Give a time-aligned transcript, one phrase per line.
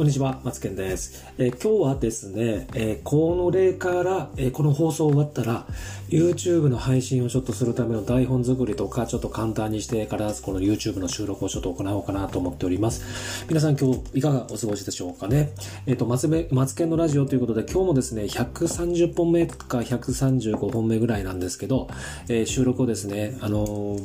[0.00, 1.26] こんにちは、松健です。
[1.36, 5.66] えー、今日はですね、えー、この例から、えー、この放送終わったら、
[6.08, 13.44] YouTube の配信をちょっとするための台本作りとか、ちょっと簡単にしてからこの YouTube の収録をちょっと行おうかなと思っております。
[13.46, 15.52] 皆さん今日いかがお過ごしでしょうかね？
[15.84, 21.90] えっ、と、松め、松健のラジオということで、今日もですね、130本目か135本目ぐらいなんですけど、
[22.30, 23.98] え収録をですね、あの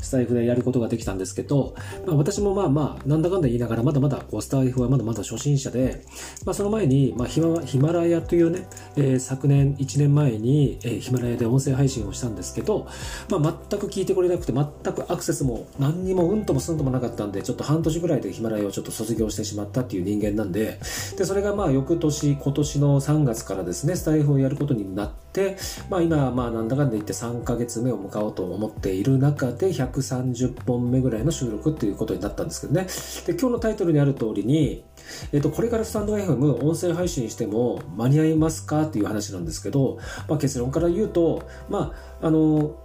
[0.00, 1.74] スタイフでやることができたんですけど、
[2.06, 6.04] まあ、私もまあまあ、なんだかんだ言いながら、まだまだこうスタイフはまだまだ初心者で、
[6.44, 12.86] まあ、その前に、まあ、ヒマヒマラヤというね、えー、昨年1年前に、えー、ヒマラヤで音声配信をしたんですけど、
[13.28, 20.78] まあ、全く聞いてくれなくて、全くアクセスも何にもうんともすんともなかったんで、ちょっと半年ぐらいでヒマラヤをちょっと卒業してしまったっていう人間なんで、
[21.16, 25.56] で、それがまあ翌年、今年の3月からですね、スタイフをやることになって、
[25.90, 32.86] まあ今、まあなんだかんだ言って3ヶ月目を迎おうと思っている中で、130本目ぐらいの収録っていうことになったんですけどね。
[33.26, 34.84] で、今日のタイトルにある通りに、
[35.32, 42.76] えっ、と、これからスタンド FM 音声配信しても間に合いますかっていう話なんですけど、まあ結論から言うと、まあ、あの、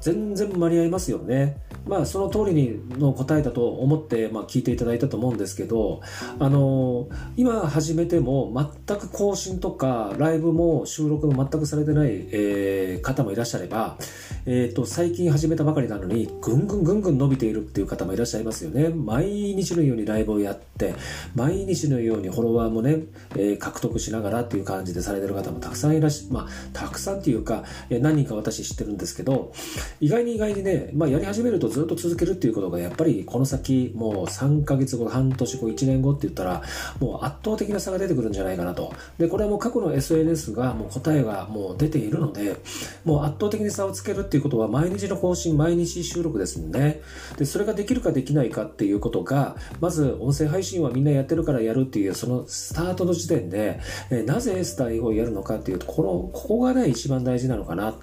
[0.00, 1.58] 全然間に合いますよね。
[1.86, 6.00] まあ、その通りにの答えだと思って、まあ、聞いていただいたと思うんですけど、
[6.38, 8.52] あの今始めても
[8.86, 13.96] 全く更新とかライブも収録も全くされてない、えー、方もいらっしゃれば、
[14.44, 18.88] えっ、ー、と、最近始めたばかりなのに、ぐんぐんぐんぐん伸びているっていう方もいらっしゃいますよね。
[18.88, 20.96] 毎日のようにライブをやって、
[21.36, 23.02] 毎日のようにフォロワーもね、
[23.36, 29.52] えー、獲得しながらっていう感じでされてる方もたくさんいらっしゃ、まあ、たくさんっていうか、え何人か私知ってるんですけど、
[30.00, 36.62] 意外に意外にね、まあ、やり始めるとずっと続けるっていうことが、やっぱりこの先、もう3ヶ月後、半年後、1年後って言ったら、
[36.98, 38.92] もう圧倒的な差が出てくるんじゃないかなと。
[39.18, 42.56] で、これはもう過去の SNS がもう答えがもう出ているので、
[43.04, 47.02] もう圧倒的に差をつけるっていうことは毎日の更新、毎日収録ですもんね。
[47.36, 53.78] で、それができるかできないかっていうことが、まず音声配信はみんなやってるからやるっていう、そのスタートの時点で、
[54.10, 57.94] えなぜ S 対をやるのかっていうと、この、ここがね、一番大事なのかな。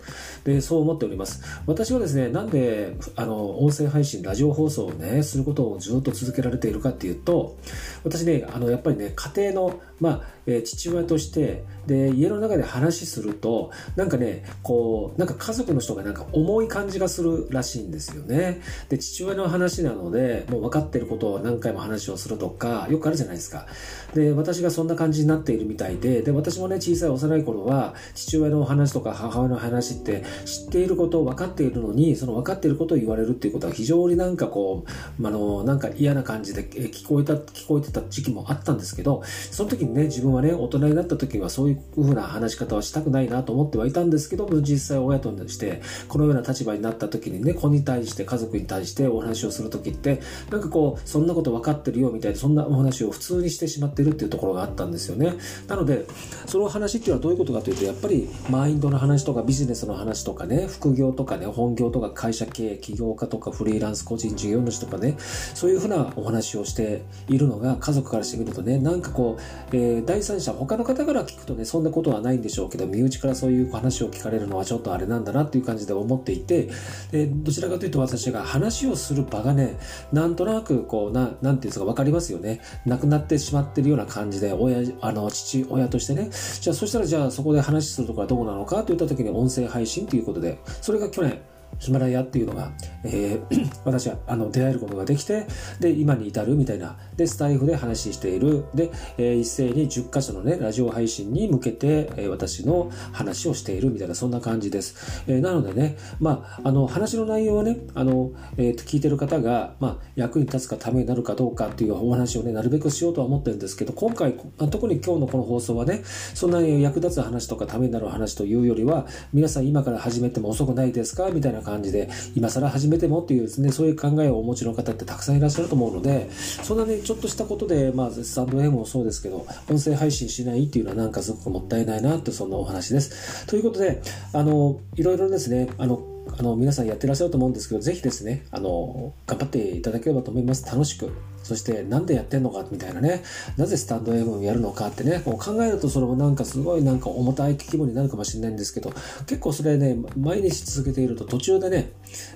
[0.43, 1.41] で、そう思っております。
[1.65, 7.57] 私はですね、なんで、あの、音声配信、ラジオ放送をね、することをずっと続けられているかっていうと、
[8.03, 18.61] 私ね、あの、やっぱりね、家庭の、まあ、えー、父親として、で、家の中で話すると、なんかね、こう、なんか家族の人がなんか重い感じがするらしいんですよね。
[18.89, 23.65] で、父親の話なので、もう分かってることを何回も話をするとか、よくあるじゃないですか。
[24.13, 34.85] で、私がそんな感じになっているみたいで、で、私もね、小さい幼い頃は、父親の話とか母親の話って知っていることを分かっているのに、その分かっていることを言われるっていうことは非常になんかこ
[35.19, 55.33] う、あの、なんか嫌な感じで聞こえた、聞こえてた時期もあったんですけど、その時ね、自分はね、大人になった時はそういう風な話し方はしたくないなと思ってはいたんですけども、実際親として、このような立場になった時にね、子に対して、家族に対してお話をする時って、なんかこう、そんなこと分かってるよみたいな、そんなお話を普通にしてしまってるっていうところがあったんですよね。
[55.67, 56.05] なので、
[56.45, 65.15] その話っていうのはどういうことかというと、やっぱりマインドの話とかビジネスの話とかね、副業とかね、本業とか会社経営、起業家とかフリーランス個人事業主とかね、
[65.53, 69.37] そういうふうなお話をしているのが家族からしてみるとね、なんかこ
[69.71, 76.69] う、えー、第三者、他の方から聞くとね、そんなことはないんでしょうけど、身内からそういう話を聞かれるのはちょっとあれなんだなっていう感じで思っていて、
[77.11, 79.77] でどちらかというと私が話をする場がね、
[80.11, 82.59] なんとなくこう、ななんていうんですか、わかりますよね。
[82.85, 86.29] 亡くなってしまってるような感じで、親、あの、父親としてね、
[86.59, 91.39] じゃあそしたらじゃあそこで話するところはどこなのかといった時に音声配信ということで、それが去年、
[91.77, 92.71] ヒマラヤっていうのが、
[93.03, 95.45] えー、 私はあの出会えることができて、
[95.79, 105.23] で、今に至るみたいな、で、スタイフで話している、で、えー、一斉に10箇所のね、ラジオ配信に向けて、えー、私の話をしているみたいな、そんな感じです。
[105.27, 114.33] えー、なのでね、まあ、あの、話の内容はね、あの、えー、聞いてる方が、まあ、役に立つかためになるかどうかっていうお話をね、なるべくしようとは思ってるんですけど、今回、
[114.69, 133.45] 特に今日のこの放送はね、そんなに役立つ話とかためになる話というよりは、皆さん今から始めても遅くないですかみたいな感じで、今更始めてもっていうですね、そういう考えをお持ちの方ってたくさんいらっしゃると思うので、そんなね、ちょっとしたことで、まあ、スタンド M もそうですけど、音声配信しないっていうのはなんかすごくもったいないなって、そんなお話です。
[133.47, 134.01] ということで、
[134.33, 136.01] あの、いろいろですね、あの、
[136.37, 140.65] あの、皆さんやってらっしゃると思うんですけど、ぜひですね、あの、頑張っていただければと思います。
[140.65, 141.11] 楽しく。
[141.49, 143.23] そして、なんでやってんのかみたいなね。
[143.57, 148.93] なぜスタンド FM をやるのかってね、こう考えるとそれもなんかすごいなんか重たい気分になるかもしれないんですけど、
[149.25, 151.91] 結構それね、毎日続けていると途中でね、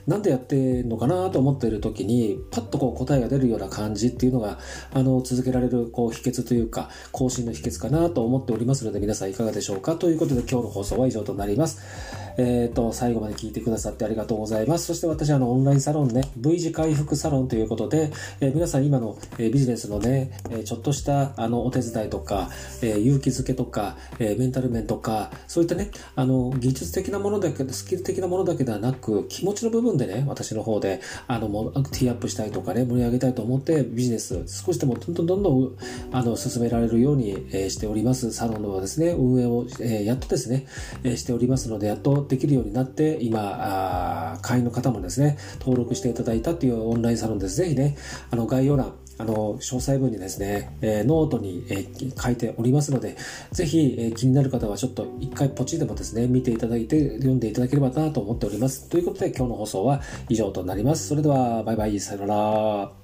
[0.07, 4.59] なんでやってんのかなと思っている時に、パッとこう答えが出るような感じっていうのが、
[4.93, 9.95] あの、続けられるこう秘訣というか、更新の秘訣かなと思っておりますので、皆さんいかがでしょうか？
[9.95, 11.79] ということで今日の放送は以上となります。
[12.35, 14.87] えっ、と、最後まで聞いてくださってありがとうございます。
[14.87, 22.49] そして私、あの、オンラインサロンね、V 字回復サロンということで、えー皆さん今の、えービジネスのね、えーちょっとした、あの、お手伝いとか、
[22.81, 35.77] えー勇気づけとか、えーメンタル面とか、そういったね、あの、技術的なものだけ、スキル的なものだけではなく、気持ちの部分でね、私の方で、あの、もうティアップしたいとかね、盛り上げたいと思って、ビジネス、少しでもどんどんどんどん、
[36.11, 38.31] あの、進められるように、えーしております。
[38.31, 40.65] サロンのですね、運営を、えーやっとですね、
[41.03, 43.39] えーしておりますので、やっとできるようになって、今、
[44.35, 47.55] あ会員の方もですね、登録していただいたというオンラインサロンです。
[47.55, 47.95] ぜひね、
[48.31, 48.93] あの、概要欄、
[49.23, 53.15] あの、詳細文にですね、えーノートに、えー書いておりますので、
[53.51, 58.89] ぜひ、えー気になる方はちょっと一回ポチでもですね、見ていただいて、読んでいただければなと思っております。
[58.89, 61.07] ということで、今日の放送は以上となります。
[61.07, 63.02] それでは、バイバイ、さよなら。